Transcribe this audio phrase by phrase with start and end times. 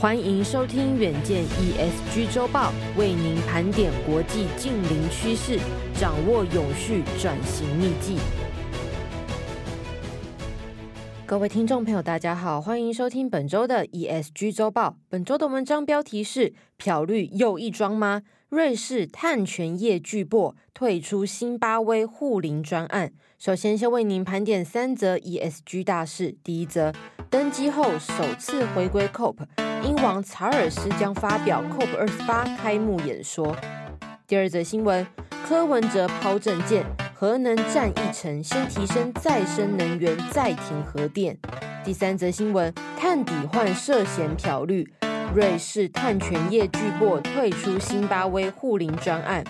[0.00, 5.58] 欢迎收听远见 ESG 周报，为您盘点国际近邻趋势，
[5.92, 8.16] 掌握永续转型秘技。
[11.26, 14.96] 各位听众朋友，大家好，欢迎收听本周的 ESG 周报。
[15.08, 18.22] 本周的文章标题是：漂绿又一桩吗？
[18.50, 23.10] 瑞士碳权业巨擘退出辛巴威护林专案。
[23.36, 26.36] 首先，先为您盘点三则 ESG 大事。
[26.44, 26.94] 第一则，
[27.28, 29.38] 登基后首次回归 COP。
[29.82, 33.56] 英王查尔斯将发表 COP 二十八开幕演说。
[34.26, 35.06] 第二则新闻，
[35.46, 41.36] 柯文哲抛政见，核能占一成，先提升再生能源，再停核电。
[41.84, 44.86] 第三则新闻，碳抵换涉嫌漂绿，
[45.34, 49.44] 瑞士碳权业巨擘退出新巴威护林专案。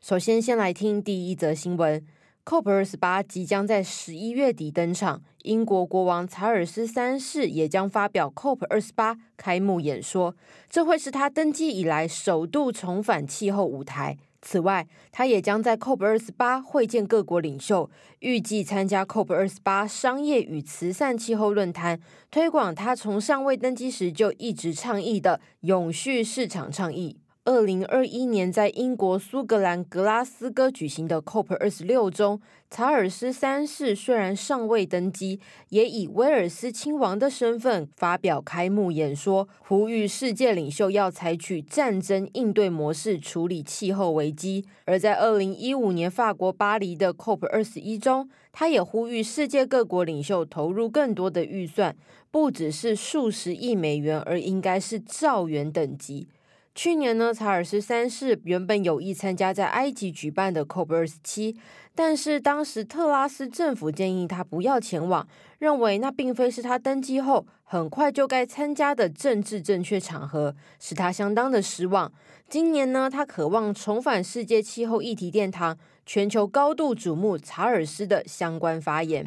[0.00, 2.02] 首先，先来听第一则新闻。
[2.44, 10.36] COP 二十八即将在十一月底登场，英国国王查尔斯三世也将发表 COP 二十八开幕演说，
[10.68, 14.18] 这会是他登基以来首度重返气候舞台。
[14.42, 21.98] 此外，他也将在 COP 二十八会见各国领袖，预计参加 COP 二十八商业与慈善气候论坛，
[22.30, 27.16] 推广他从尚未登基时就一直倡议的永续市场倡议。
[27.46, 44.64] 二零二一年在英国苏格兰格拉斯哥举行的 COP 二十六中，查尔斯三世虽然尚未登基，也以威尔斯亲王的身份发表开幕演说，呼吁世界领袖要采取战争应对模式处理气候危机。
[44.86, 51.94] 而在二零一五年法国巴黎的 COP 二十一中，他也呼吁世界各国领袖投入更多的预算，
[52.30, 56.28] 不只是数十亿美元，而应该是兆元等级。
[56.74, 61.56] 去年呢，查尔斯三世原本有意参加在埃及举办的 COP 二十七，
[61.94, 65.26] 但是当时特拉斯政府建议他不要前往，
[65.58, 72.12] 认为那并非是他登基后很快就该参加的政治正确场合，使他相当的失望。
[72.48, 79.24] 今年呢，他渴望重返世界气候议题殿堂，全球高度瞩目查尔斯的相关发言。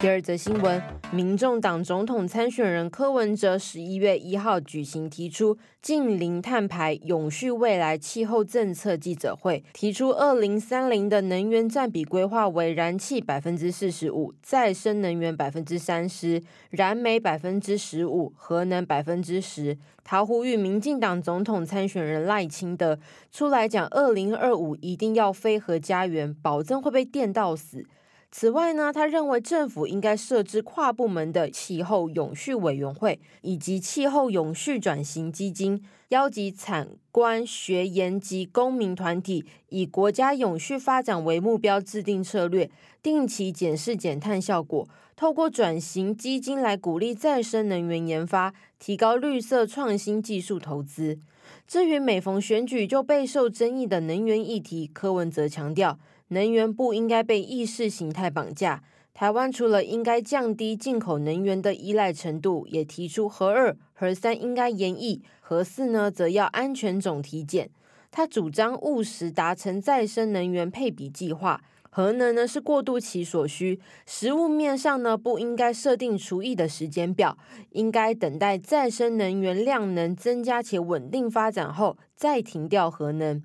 [0.00, 19.76] 第二则新闻，民众党总统参选人柯文哲十一月一号举行提出近零碳排、永续未来气候政策记者会，提出二零三零的能源占比规划为燃气百分之四十五，再生能源百分之三十，燃煤百分之十五，核能百分之十。
[20.02, 22.98] 他呼吁民进党总统参选人赖清德
[23.30, 27.84] 出来讲，二零二五一定要非核家园，保证会被电到死。
[28.32, 42.70] 此外呢，他认为政府应该设置跨部门的气候永续委员会以及气候永续转型基金，邀集产官学研及公民团体，以国家永续发展为目标，制定策略，
[43.02, 51.18] 定期检视减碳效果，透过转型基金来鼓励再生能源研发，提高绿色创新技术投资。
[51.66, 55.98] 至于每逢选举就备受争议的能源议题，柯文哲强调。
[56.30, 58.82] 能源不应该被意识形态绑架。
[59.12, 67.68] 台湾除了应该降低进口能源的依赖程度，也提出核二、核三应该延役，核四呢则要安全总体检。
[68.10, 71.60] 他主张务实达成再生能源配比计划，
[71.90, 73.80] 核能呢是过渡期所需。
[74.06, 77.36] 实物面上呢不应该设定除役的时间表，
[77.70, 83.42] 应该等待再生能源量能增加且稳定发展后再停掉核能。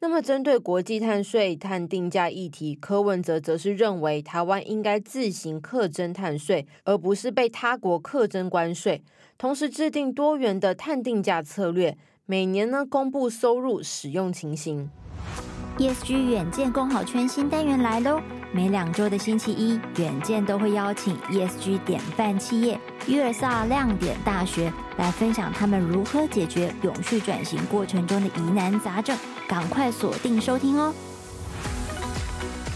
[0.00, 9.02] 那么，针对国际碳税、碳定价议题，柯文哲则是认为台湾应该自行课征碳税，而不是被他国课征关税。
[9.36, 14.88] 同时，制定多元的碳定价策略，每年呢公布收入使用情形。
[15.78, 18.20] ESG 远见共好圈新单元来喽！
[18.50, 29.16] 每两周的星期一，远见都会邀请 ESG 典范企业、约尔萨亮点大学来分享他们如何解决永续转型过程中的疑难杂症。
[29.46, 30.94] 赶快锁定收听哦！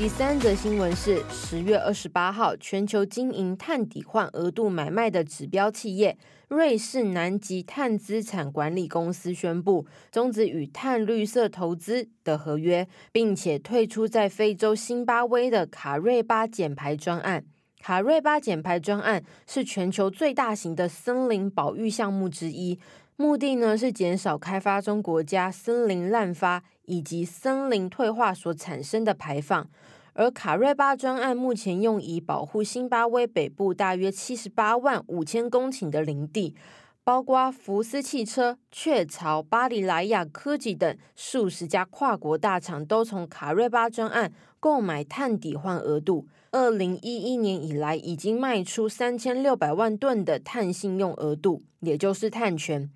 [0.03, 6.19] 第三则新闻是十月二十八号，全球经营碳抵换额度买卖的指标企业
[6.49, 17.45] 瑞士南极碳资产管理公司宣布终止与碳绿色投资的合约，并且退出在非洲新巴威的卡瑞巴减排专案。
[17.81, 22.81] 卡瑞巴减排专案是全球最大型的森林保育项目之一。
[23.15, 29.69] 目的呢是减少开发中国家森林滥发以及森林退化所产生的排放，
[30.15, 36.55] 而卡瑞巴专案目前用以保护辛巴威北部大约七十八万五千公顷的林地，
[37.03, 44.31] 包括福斯汽车、雀巢、巴黎莱雅科技等数十家跨国大厂都从卡瑞巴专案
[44.61, 46.27] 购买碳抵换额度。
[46.51, 52.91] 二零一一年以来，已经卖出三千六百万吨的碳信用额度，也就是碳权。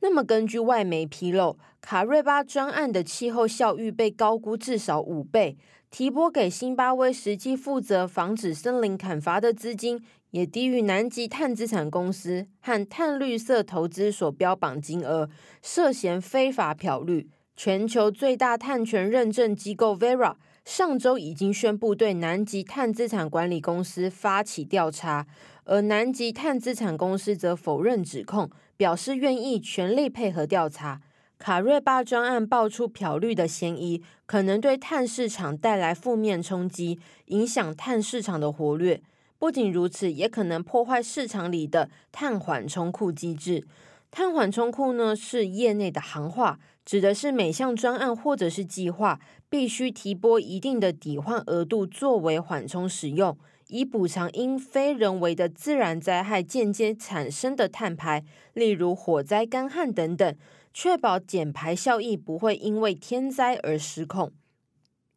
[0.00, 5.56] 那么，根据外媒披露，卡瑞巴专案的气候效益被高估至少五倍，
[5.90, 10.00] 提拨给新巴威实际负责防止森林砍伐的资金，
[10.30, 15.28] 也低于南极碳资产公司和碳绿色投资所标榜金额，
[15.62, 17.28] 涉嫌非法漂绿。
[17.56, 20.36] 全球最大碳权认证机构 Verra。
[20.64, 25.26] 上周已经宣布对南极碳资产管理公司发起调查，
[25.64, 31.02] 而南极碳资产公司则否认指控，表示愿意全力配合调查。
[31.36, 39.02] 卡瑞巴专案爆出漂绿的嫌疑，可能对碳市场带来负面冲击，影响碳市场的活跃。
[39.38, 43.66] 不仅如此，也可能破坏市场里的碳缓冲库机制。
[44.10, 53.36] 碳缓冲库呢，是业内的行话，指的是每项专案或者是计划必须提拨一定的抵换额度作为缓冲使用，
[53.68, 60.36] 以补偿因非人为的自然灾害间接产生的碳排，例如火灾、干旱等等，
[60.72, 64.32] 确保减排效益不会因为天灾而失控。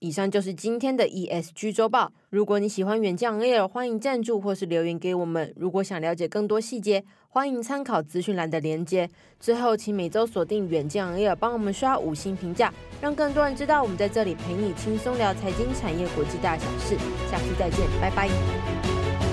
[0.01, 2.11] 以上就是今天的 ESG 周报。
[2.31, 5.53] 如果你喜欢远见 Air，欢迎赞助或是留言给我们。
[5.55, 9.07] 如果想了解更多细节，欢迎参考资讯栏的连接。
[9.39, 16.97] 最后，请每周锁定远见 Air，帮我们刷五星评价，让更多人知道我们在这里陪你轻松聊财经、产业、国际大小事。
[17.29, 19.30] 下期再见，拜拜。